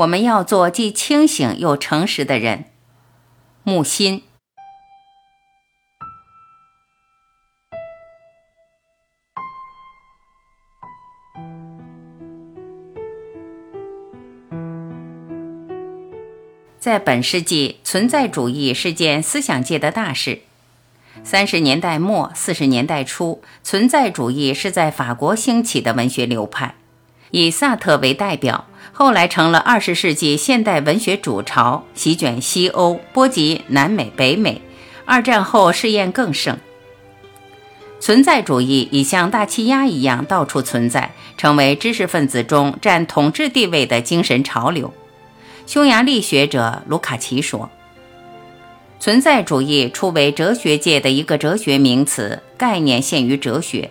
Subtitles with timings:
[0.00, 2.64] 我们要做既清醒又诚实的人。
[3.64, 4.22] 木心。
[16.78, 20.40] 在本世纪，存在主义是件思想界的大事。
[21.22, 26.76] 三十年代末、四十年代初，存在主义是在法国兴起的文学流派，
[27.32, 34.60] 以萨特为代表，后来成了二十世纪现代文学主潮，席卷西欧，波及南美、北美。
[35.04, 36.58] 二战后试验更盛。
[37.98, 44.94] 存在主义已像大气压一样到处存在，成为知识分子中占统治地位的精神潮流。
[45.66, 47.68] 匈牙利学者卢卡奇说
[48.98, 53.90] ：“存在主义初为哲学界的一个哲学名词，概念限于哲学。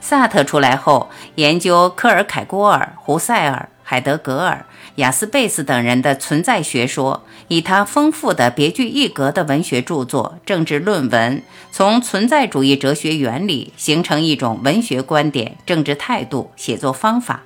[0.00, 17.42] 萨特出来后，研究科尔凯郭尔、胡塞尔、海德格尔、雅斯贝斯等人的存在学说，以他丰富的、别具一格的文学著作、政治论文，从存在主义哲学原理形成一种文学观点、政治态度、写作方法。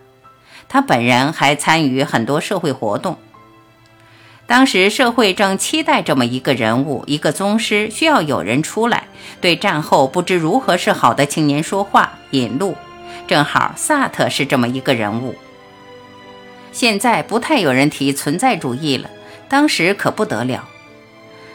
[0.69, 3.17] 他本人还参与很多社会活动。”
[4.47, 9.05] 当时社会正期待这么一个人物，一个宗师，需要有人出来
[9.41, 12.77] 对战后不知如何是好的青年说话引路。
[13.27, 15.35] 正好萨特是这么一个人物。
[16.75, 19.09] 现在不太有人提存在主义了，
[19.49, 20.69] 当时可不得了。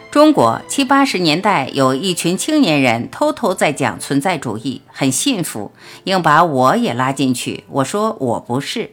[0.09, 5.73] 中国七八十年代有一群青年人偷偷在讲存在主义，很信服，
[6.05, 7.65] 硬把我也拉进去。
[7.67, 8.91] 我说我不是。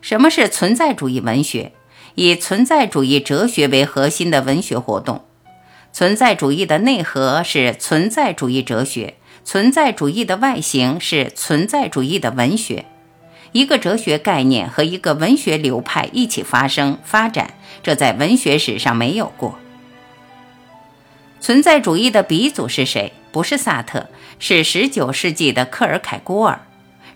[0.00, 1.72] 什么是存在主义文学？
[2.14, 5.24] 以存在主义哲学为核心的文学活动，
[5.92, 12.86] 存在主义的内核是存在主义哲学，存在主义的外形是存在主义的文学。
[13.52, 19.58] 一个哲学概念和一个文学流派一起发生发展，这在文学史上没有过。
[21.40, 23.12] 存在主义的鼻祖是谁？
[23.30, 24.08] 不是萨特，
[24.38, 26.66] 是19世纪的克尔凯郭尔。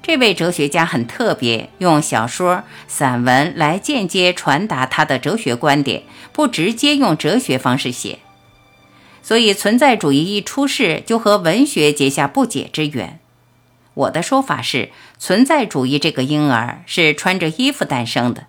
[0.02, 8.18] 这位哲学家很特别，用小说、散文来间接传达他的哲学观点，不直接用哲学方式写。
[9.22, 13.18] 所以，存在主义一出世就和文学结下不解之缘。
[13.96, 18.46] 我的说法是，存在主义这个婴儿是穿着衣服诞生的。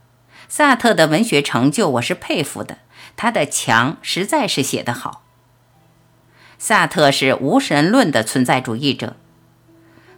[0.49, 2.79] 萨特的文学成就，我是佩服的，
[3.15, 5.23] 他的墙实在是写得好。
[6.57, 9.15] 萨特是无神论的存在主义者。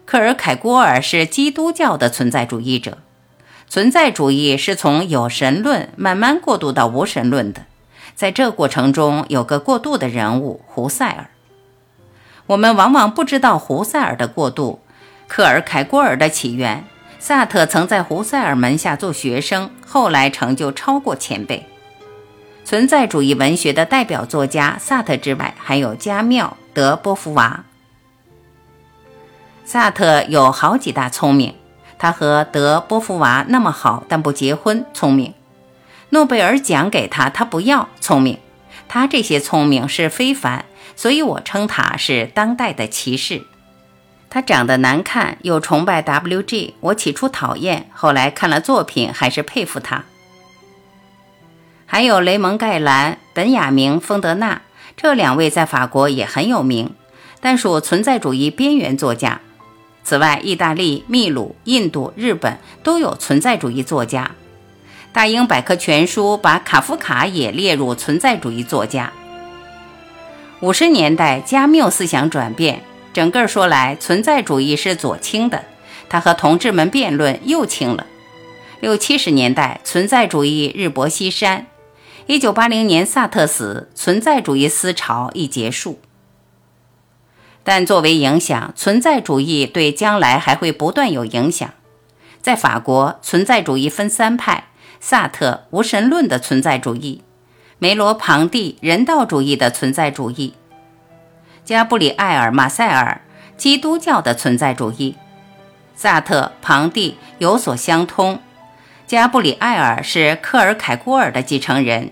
[0.06, 2.98] 克尔凯郭尔是基督教的存在主义者，
[3.68, 7.68] 存在主义是从有神论慢慢过渡到无神论的，
[8.16, 11.30] 在这过程中有个过渡的人物胡塞尔。
[12.48, 14.80] 我们往往不知道胡塞尔的过渡，
[15.30, 16.84] 克尔凯郭尔的起源。
[17.20, 21.68] 萨特曾在胡塞尔门下做学生，后来成就超过前辈。
[22.66, 27.66] 存在主义文学的代表作家萨特之外，还有加缪、德波伏娃。
[29.66, 31.54] 萨特有好几大聪明，
[31.98, 35.34] 他和德波伏娃那么好，但不结婚，聪明。
[36.10, 38.40] 诺贝尔奖给他，他不要，聪明。
[38.88, 43.44] 他这些聪明是非凡，所以我称他是当代的骑士。
[44.30, 50.04] 他长得难看，又崇拜 W.G，我起初讨厌，后来看了作品还是佩服他。
[51.88, 54.62] 还有雷蒙盖兰、本雅明·丰德纳
[54.96, 56.94] 这两位在法国也很有名，
[57.42, 59.42] 但属存在主义边缘作家。
[60.04, 64.32] 此外，意大利、秘鲁、印度、日本都有存在主义作家。
[65.12, 69.12] 大英百科全书把卡夫卡也列入存在主义作家。
[70.60, 72.84] 五十年代，加缪思想转变，
[73.14, 75.66] 整个说来，存在主义是左倾的。
[76.08, 78.06] 他和同志们辩论，右倾了。
[78.80, 81.68] 六七十年代，存在主义日薄西山。
[82.28, 86.00] 一九八零年，萨特死，存在主义思潮一结束。
[87.64, 91.70] 但作为影响，存在主义对将来还会不断有影响。
[92.42, 94.70] 在法国，存在主义分三派：
[95.00, 97.22] 萨特无神论的存在主义，
[97.78, 100.54] 梅罗庞蒂人道主义的存在主义，
[101.70, 103.22] 加布里埃尔马塞尔
[103.56, 105.16] 基督教的存在主义。
[105.96, 108.42] 萨特、庞蒂有所相通，
[109.06, 112.10] 加布里埃尔是克尔凯郭尔的继承人，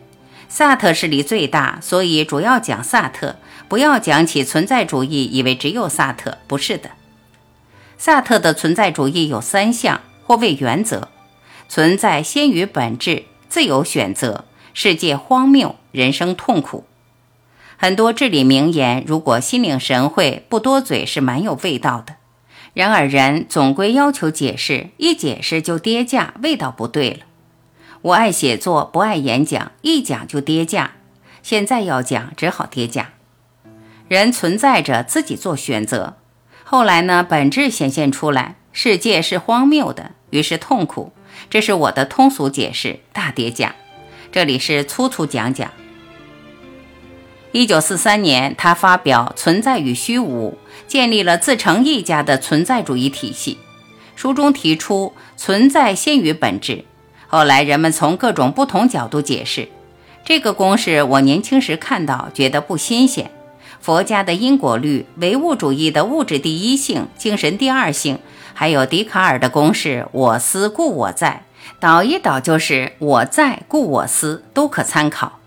[0.47, 3.37] 萨特势力最大，所以主要讲萨特。
[3.67, 6.91] 不要讲起存在主义，以为只有萨特，不是的。
[7.97, 11.07] 萨特的存在主义有三项或谓原则：
[11.67, 14.45] 存在先于本质，自由选择，
[14.75, 16.85] 世界荒谬，人生痛苦。
[17.77, 22.15] 很多至理名言，如果心领神会，不多嘴是蛮有味道的。
[22.73, 27.19] 然而人总归要求解释，一解释就跌价，味道不对了。
[28.01, 30.93] 我爱写作，不爱演讲，一讲就跌价。
[31.43, 33.11] 现在要讲，只好跌价。
[34.07, 36.17] 人存在着，自己做选择。
[36.63, 41.13] 后来呢，本质显现出来，世界是荒谬的，于是痛苦。
[41.49, 43.75] 这是我的通俗解释，大跌价。
[44.31, 45.71] 这里是粗粗讲讲。
[47.57, 50.51] 一九四三年，他发表《存在与虚无》，
[50.87, 53.57] 建立了自成一家的存在主义体系。
[54.15, 56.85] 书中提出，存在先于本质。
[57.25, 59.69] 后来人们从各种不同角度解释
[60.23, 61.01] 这个公式。
[61.01, 63.31] 我年轻时看到，觉得不新鲜。
[63.81, 68.19] 佛家的因果律、唯物主义的物质第一性、精神第二性，
[68.53, 71.41] 还有笛卡尔的公式“我思故我在”，
[71.81, 75.39] 倒一倒就是“我在故我思”，都可参考。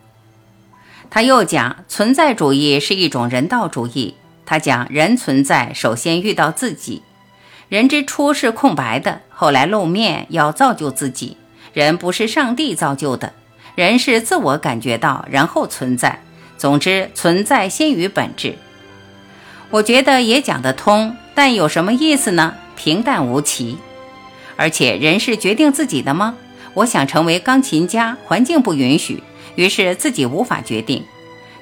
[1.11, 4.15] 他又讲，存在主义是一种人道主义。
[4.47, 7.03] 他讲，人存在首先遇到自己，
[7.69, 11.37] 人之初是空白的，后来露面要造就自己。
[11.73, 13.33] 人不是上帝造就的，
[13.75, 16.21] 人是自我感觉到，然后存在。
[16.57, 18.57] 总之，存在先于本质。
[19.71, 22.55] 我觉得也讲得通，但有什么意思呢？
[22.77, 23.79] 平淡无奇。
[24.57, 26.35] 而且，人是决定自己的吗？
[26.75, 29.23] 我想成为钢琴家，环境不允许。
[29.55, 31.05] 于是自己无法决定，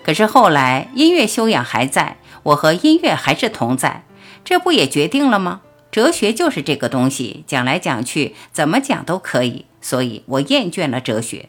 [0.03, 4.05] 可是后来音乐修养还在，我和音乐还是同在，
[4.45, 5.61] 这不也决定了吗？
[5.91, 11.49] 哲学就是这个东西，讲来讲去怎么讲都可以，所以我厌倦了哲学。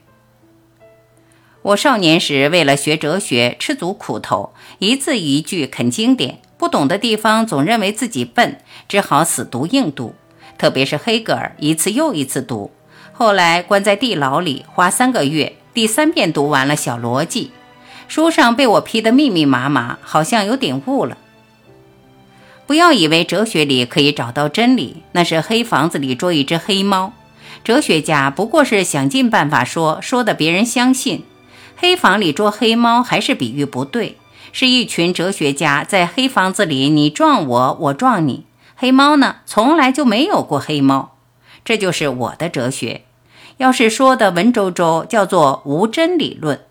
[1.61, 10.15] 我少年时为了学哲学吃足苦头，一字一句啃经典，不懂的地方总认为自己笨，只好死读硬读，
[10.57, 12.71] 特别是黑格尔，一次又一次读，
[13.11, 15.57] 后来关在地牢里，花三个月。
[15.73, 17.45] 第三遍读完了《小逻辑》，
[18.07, 21.17] 书上被我批得密密麻麻，好像有点悟了。
[22.65, 27.13] 不要以为哲学里可以找到真理，那是黑房子里捉一只黑猫。
[27.63, 31.23] 哲学家不过是想尽办法说，说的别人相信。
[31.77, 34.17] 黑房里捉黑猫还是比喻不对，
[34.51, 38.45] 是一群哲学家在黑房子里，你撞我，我撞你。
[38.75, 41.15] 黑猫呢，从来就没有过黑猫。
[41.63, 43.03] 这就是我的哲学。
[43.59, 46.61] 要是说的文绉绉，叫做无真理论。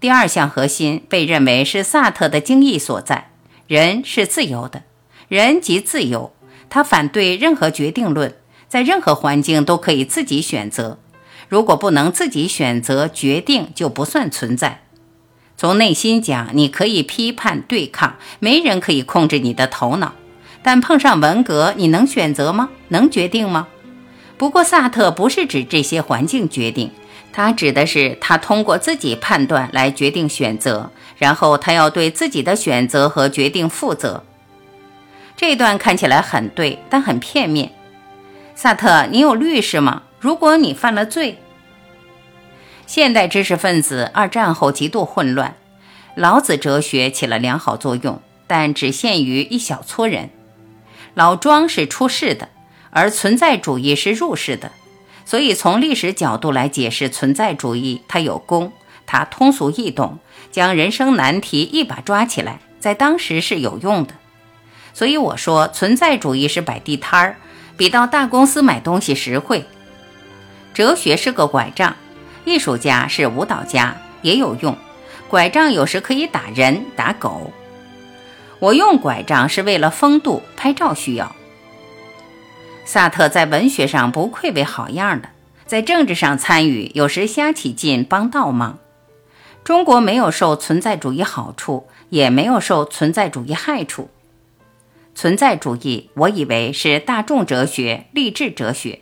[0.00, 3.30] 第二项核心被认为是萨特的精义所在：
[3.68, 4.82] 人是自由的，
[5.28, 6.32] 人即自由。
[6.68, 8.34] 他反对任何决定论，
[8.66, 10.98] 在任何环境都可以自己选择。
[11.48, 14.82] 如果不能自己选择决定，就不算存在。
[15.56, 20.14] 从内心讲，你可以批判对抗，没人可以控制你的头脑。
[20.64, 22.70] 但碰上文革，你能选择吗？
[22.88, 23.68] 能决定吗？
[24.38, 26.90] 不过，萨特不是指这些环境决定，
[27.32, 34.22] 他指的是他通过自己判断来决定选择，然后他要对自己的选择和决定负责。
[35.36, 37.72] 这段看起来很对，但很片面。
[38.54, 40.02] 萨特，你有律师吗？
[40.18, 41.38] 如果你犯了罪，
[42.86, 45.56] 现代知识分子二战后极度混乱，
[46.14, 50.30] 老子哲学起了良好作用，但只限于一小撮人。
[51.14, 52.48] 老庄是出世的。
[52.96, 54.72] 而存在主义是入世的，
[55.26, 58.72] 所以从历史角度来解释存在主义，它有功，
[59.04, 60.18] 它通俗易懂，
[60.50, 64.14] 将人生难题一把抓起来，在当时是有用的。
[64.94, 67.36] 所以我说，存在主义是摆地摊儿，
[67.76, 69.66] 比到大公司买东西实惠。
[70.72, 71.94] 哲学是个拐杖，
[72.46, 74.74] 艺术家是舞蹈家，也有用。
[75.28, 77.52] 拐杖有时可以打人、打狗。
[78.58, 81.35] 我用拐杖是为了风度，拍照需要。
[82.86, 85.28] 萨特在文学上不愧为好样的，
[85.66, 88.78] 在政治上参与，有时瞎起劲帮倒忙。
[89.64, 94.08] 中国没有受存在主义好处，也没有受存在主义害处。
[95.16, 99.00] 存在主义，我以为是大众哲学、励志哲学。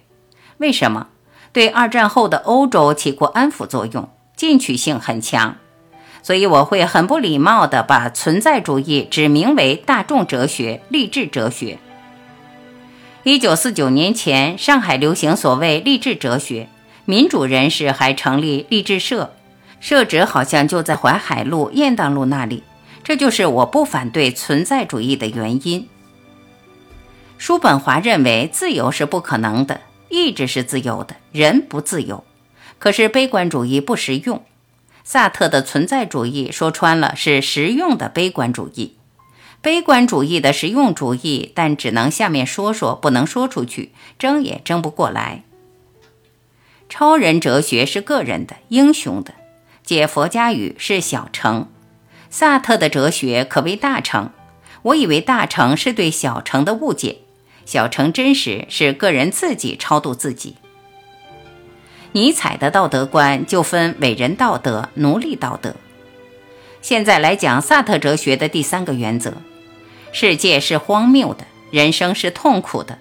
[0.57, 1.09] 为什么？
[1.53, 5.57] 对二战后的欧洲起过安抚作用，进取性很强。
[6.23, 11.79] 所以我会很不礼貌地把存在主义指名为大众哲学、励志哲学。
[13.25, 16.69] 一九四九年前，上海流行所谓励志哲学，
[17.07, 19.33] 民主人士还成立励志社，
[19.81, 22.63] 社址好像就在淮海路、雁荡路那里。
[23.03, 25.89] 这就是我不反对存在主义的原因。
[27.39, 32.25] 叔本华认为自由是不可能的，意志是自由的，人不自由。
[32.79, 34.45] 可是悲观主义不实用，
[35.03, 38.97] 萨特的存在主义说穿了是实用的悲观主义。
[39.65, 45.43] 悲观主义的实用主义，但只能下面说说，不能说出去，争也争不过来。
[46.91, 49.33] 超人哲学是个人的、英雄的，
[49.83, 51.67] 解佛家语是小成。
[52.29, 54.29] 萨特的哲学可谓大成。
[54.83, 57.21] 我以为大成是对小成的误解，
[57.65, 60.57] 小成真实是个人自己超度自己。
[62.13, 65.75] 尼采的道德观就分伟人道德、奴隶道德。
[66.83, 69.33] 现在来讲萨特哲学的第三个原则：
[70.17, 72.99] 世界是荒谬的，人生是痛苦的。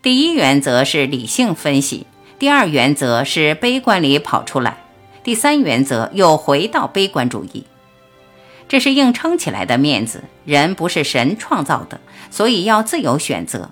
[0.00, 2.06] 第一原则是理性分析，
[2.38, 4.78] 第二原则是悲观里跑出来，
[5.22, 7.66] 第三原则又回到悲观主义。
[8.66, 10.24] 这是硬撑起来的面子。
[10.46, 13.68] 人不是神创造的，所以要自由选择。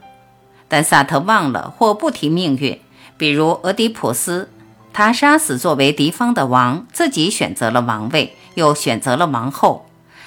[0.69, 2.79] 但萨特忘了或不提命运，
[3.17, 4.51] 比如俄狄浦斯，
[4.93, 9.87] 他杀死作为敌方的王，自己选择了王位，又选择了王后。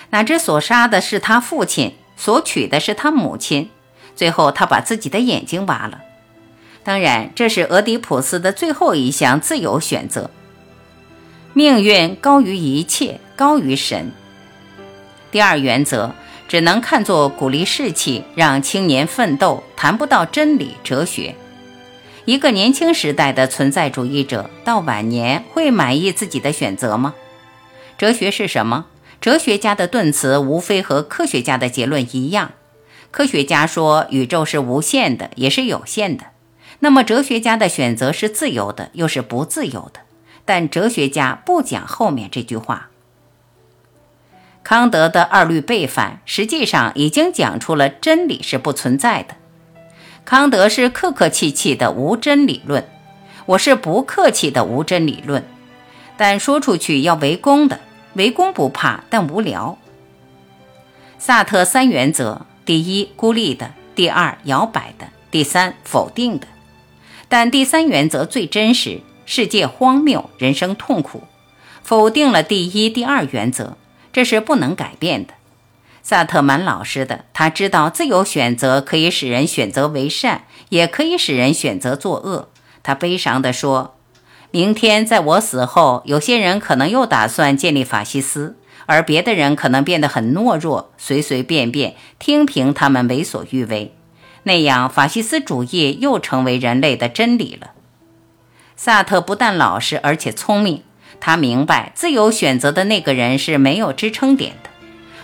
[0.10, 3.72] 哪知所杀的是他父亲，所娶的是他母亲。
[4.16, 6.02] 最后，他把自己的眼睛挖了。
[6.84, 10.30] 当然，这是俄狄浦斯的最后一项自由选择。
[11.54, 14.12] 命运高于一切，高于神。
[15.32, 16.14] 第二原则
[16.48, 21.34] 只能看作鼓励士气，让青年奋斗，谈不到真理哲学。
[22.26, 27.16] 一个年轻时代的存在主义者，到晚年会满意自己的选择吗？
[27.98, 28.86] 哲学是什么？
[29.22, 32.54] 哲学家的顿词无非和科学家的结论一样。
[33.12, 36.26] 科学家说宇宙是无限的，也是有限的。
[36.80, 40.00] 那么哲学家的选择是自由的，又是不自由的。
[40.44, 42.90] 但哲学家不讲后面这句话。
[44.64, 49.36] 康德的二律背反实际上已经讲出了真理是不存在的。
[50.26, 52.88] 康德是客客气气的无真理论，
[53.46, 55.44] 我是不客气的无真理论。
[56.18, 57.80] 但说出去要围攻的，
[58.14, 59.78] 围攻不怕，但无聊。
[61.18, 62.46] 萨特三原则。
[62.64, 66.48] 第一，孤立的；第二，摇摆的；第三，否定的。
[67.28, 71.24] 但第三原则最真实：世界荒谬，人生痛苦。
[71.84, 73.76] 否定了第一、第二原则，
[74.14, 75.34] 这是不能改变的。
[76.04, 82.50] 萨特蛮老实的，他知道自由选择可以使人选择为善，也可以使人选择作恶。
[82.84, 83.96] 他悲伤地说
[84.52, 88.56] ：“明天在我死后，有些人可能又打算建立法西斯。”
[88.88, 93.94] 而别的人可能变得很懦弱，随随便便听凭他们为所欲为，
[94.44, 97.72] 那样法西斯主义又成为人类的真理了。
[98.76, 100.84] 萨特不但老实，而且聪明。
[101.22, 104.70] 他明白自由选择的那个人是没有支撑点的。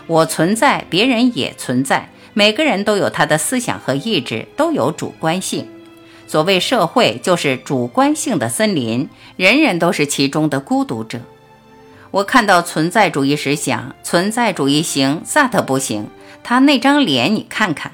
[0.06, 5.68] 我存在，别人也存在，每个人都有他的思想和意志，都有主观性。
[6.28, 11.22] 所谓社会，就是主观性的森林，人人都是其中的孤独者。
[12.12, 16.08] 我看到存在主义时想，存在主义行，萨特不行。
[16.44, 17.94] 他那张脸，你看看。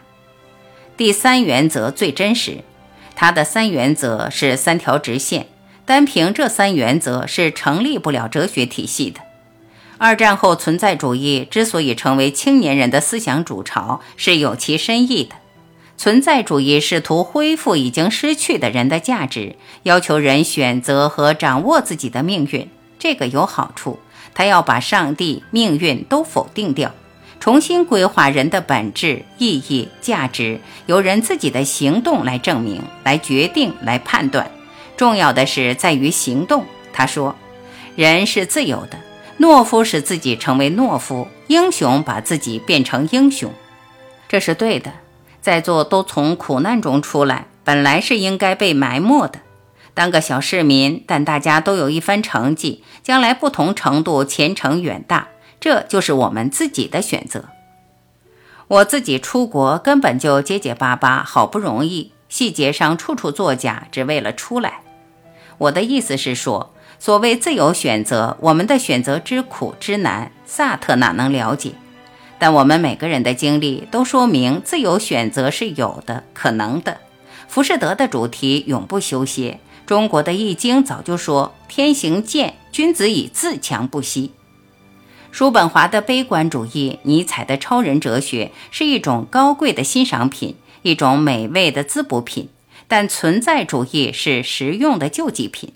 [0.96, 2.60] 第三原则最真实，
[3.16, 5.48] 他的三原则是三条直线，
[5.86, 9.20] 单凭这三原则是成立不了哲学体系的。
[9.98, 15.36] 二战后，存在主义之所以成为青年人的思想主潮，是有其深意的。
[15.98, 22.70] 存在主义试图恢复已经失去的人的价值，要求人选择和掌握自己的命运。
[23.00, 24.00] 这个有好处，
[24.34, 26.92] 他要把上帝、命运都否定掉，
[27.40, 34.50] 重新规划人的本质、意义、价值，由人自己的行动来证明、来决定、来判断。
[34.98, 36.66] 重要的是在于行动。
[36.94, 37.36] 他说
[37.96, 38.98] ：“人是自由的，
[39.40, 43.52] 懦夫使自己成为懦夫，英雄把自己变成英雄，
[44.30, 44.92] 这是对的。
[45.44, 49.42] 在座都从苦难中出来，本来是应该被埋没的。”
[49.94, 55.28] 当个小市民，但大家都有一番成绩，将来不同程度前程远大，
[55.60, 57.50] 这就是我们自己的选择。
[58.70, 64.80] 我自己出国根本就结结巴巴，好不容易，细节上处处作假，只为了出来。
[65.58, 71.74] 我的意思是说，所谓自由选择，我们的选择之苦之难，萨特哪能了解？
[72.44, 76.98] 但我们每个人的经历都说明，自由选择是有的，可能的。
[77.48, 79.62] 浮士德的主题永不休歇。
[79.86, 84.34] 中国的《易经》早就说：“天行健，君子以自强不息。”
[85.32, 92.48] 叔本华的悲观主义，尼采的超人哲学，是一种高贵的欣赏品，一种美味的滋补品；
[92.90, 95.72] 但存在主义是实用的救济品。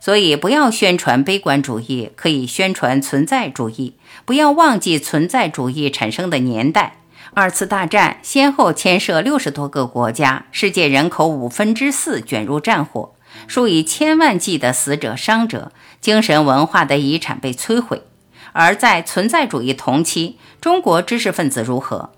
[0.00, 3.94] 所以，不要宣传悲观主义，可以宣传存在主义。
[4.26, 6.96] 不要忘记存在主义产生的年代：
[7.32, 13.14] 二次大战先后牵涉六十多个国家，世界人口五分之四卷入战火。
[13.46, 18.02] 数以千万计的死者、伤者，精神文化的遗产被摧毁。
[18.50, 22.10] 而在存在主义同期，中国知识分子如何？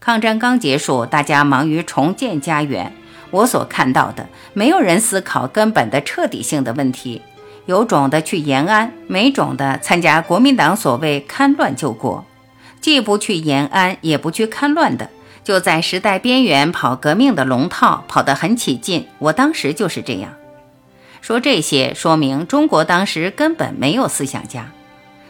[0.00, 2.92] 抗战刚结束，大家忙于重建家园。
[3.30, 7.22] 我所看到的，没有人思考根本的、彻底性的问题。
[7.66, 12.24] 有种的去延安，没种的参加国民党所谓戡乱救国。
[12.80, 15.08] 既不去延安，也不去戡乱的，
[15.42, 19.06] 就在时代边缘跑革命的龙套，跑得很起劲。
[19.18, 20.34] 我当时就是这样。
[21.22, 24.70] 说这些，说明中国当时根本没有思想家。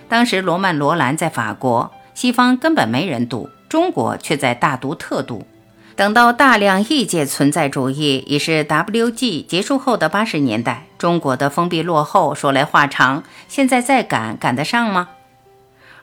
[0.09, 5.47] 当时罗曼·罗兰在法国，西方根本没人读，中国却在大读特读。
[5.95, 15.11] 等到大量异界存在主义已是 WG 结束后的八十年代，中国的封闭落后，说来话长，现在再赶赶得上吗？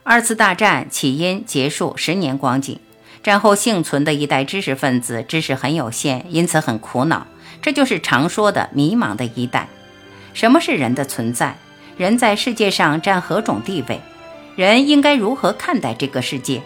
[0.04, 2.78] 二次大战起因结束十年光景，
[3.20, 7.26] 战后幸存的一代知识分子知识很有限，因此很苦恼，
[7.60, 9.66] 这就是常说的迷茫的一代。
[10.34, 11.56] 什么是人的存在？
[11.96, 14.00] 人在世界上占何种地位？
[14.54, 16.62] 人应该如何看待这个世界？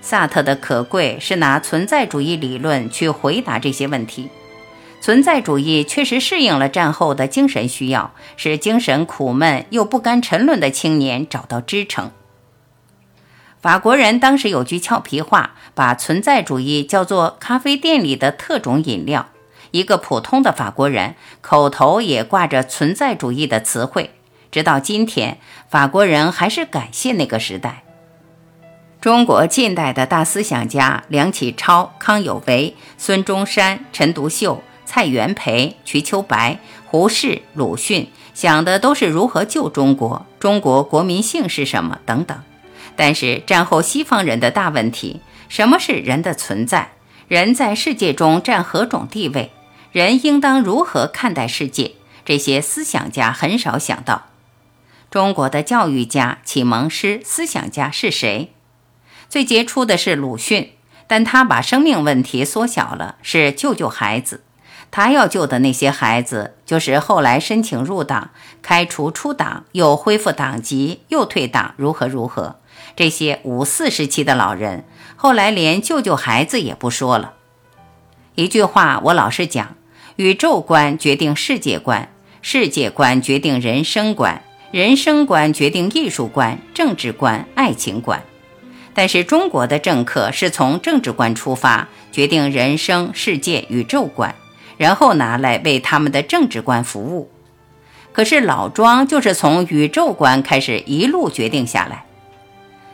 [0.00, 4.30] 萨特的可贵是拿存在主义理论去回答这些问题。
[5.04, 12.10] 存在主义确实适应了战后的精神需要，使精神苦闷又不甘沉沦的青年找到支撑。
[13.60, 19.28] 法国人当时有句俏皮话，把存在主义叫做“咖啡店里的特种饮料”。
[19.72, 24.08] 一个普通的法国人口头也挂着存在主义的词汇，
[24.50, 25.36] 直到今天，
[25.68, 27.82] 法国人还是感谢那个时代。
[29.02, 34.62] 中国近代的大思想家梁启超、康有为、孙中山、陈独秀、
[34.94, 42.40] 蔡元培、瞿秋白、胡适、鲁迅，想的都是如何救中国，中国国民性是什么等等。
[42.94, 46.92] 但是战后西方人的大问题，什么是人的存在？
[47.26, 49.50] 人在世界中占何种地位？
[49.90, 51.94] 人应当如何看待世界？
[52.24, 54.26] 这些思想家很少想到。
[55.10, 58.52] 中国的教育家、启蒙师、思想家是谁？
[59.28, 60.70] 最杰出的是鲁迅，
[61.08, 64.43] 但他把生命问题缩小了，是救救孩子。
[64.96, 68.30] 他要救的那些孩子，就是后来申请入党、
[68.62, 72.60] 开除出党、又恢复党籍、又退党，如何如何？
[72.94, 74.84] 这些五四时期的老人，
[75.16, 77.32] 后来连救救孩子也不说了。
[78.36, 79.74] 一句话，我老是讲。
[80.14, 82.08] 宇宙观决定世界观，
[82.40, 88.22] 世界观决定人生观，人生观决定艺术观、政治观、爱情观。
[88.94, 94.32] 但是中国的政客是从政治观出发，决定人生、世界、宇宙观，
[94.76, 97.30] 然后拿来为他们的政治观服务。
[98.12, 102.06] 可是老庄就是从宇宙观开始一路决定下来，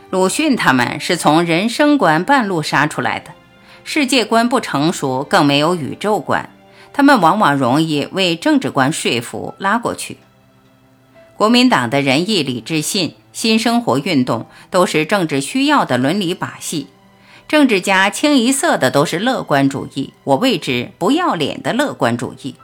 [0.09, 3.31] 鲁迅他们是从人生观半路杀出来的，
[3.83, 6.49] 世界观不成熟，更没有宇宙观。
[6.91, 10.17] 他们往往容易为政治观说服拉过去。
[11.37, 16.87] 国民党的仁义礼智信、新生活运动都是政治需要的伦理把戏，
[17.51, 22.55] 政治家清一色的都是乐观主义，我谓之不要脸的乐观主义。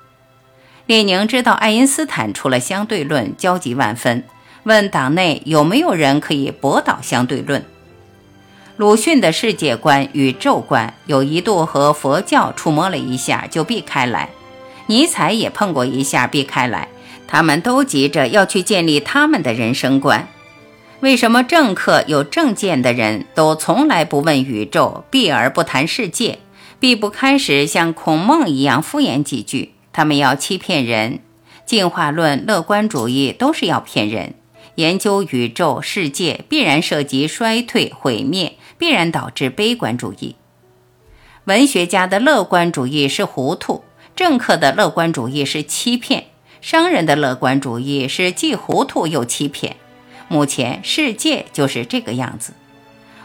[0.85, 4.23] 列宁知道爱因斯坦出了相对论，焦急万分，
[4.63, 7.65] 问党内有没有人可以驳倒相对论。
[8.77, 14.29] 鲁迅的世界观、与宙观有一度和佛教触摸了一下就避开来，
[14.85, 16.87] 尼采也碰过一下避开来，
[17.27, 20.29] 他们都急着要去建立他们的人生观。
[20.99, 26.39] 为什么政客有政见的人都从来不问宇宙，避而不谈世界，
[26.79, 29.73] 避不开时像孔孟一样敷衍几句？
[29.93, 31.19] 他们要欺骗人，
[31.65, 34.33] 进化论、乐观主义都是要骗人。
[34.75, 38.53] 研究宇宙世界必然涉及衰退毁灭。
[38.79, 40.35] 必然导致悲观主义。
[41.45, 43.83] 文学家的乐观主义是糊涂，
[44.15, 46.25] 政客的乐观主义是欺骗，
[46.61, 49.77] 商人的乐观主义是既糊涂又欺骗。
[50.27, 52.53] 目前世界就是这个样子。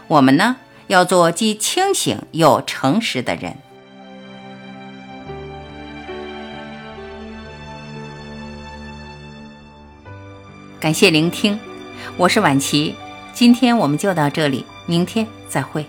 [0.07, 3.57] 我们呢，要做既清醒又诚实的人。
[10.79, 11.59] 感谢聆听，
[12.17, 12.95] 我是晚琪，
[13.33, 14.65] 今天我们就到这里。
[14.85, 15.85] 明天再会。